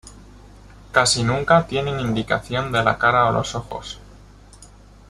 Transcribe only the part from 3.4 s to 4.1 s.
ojos.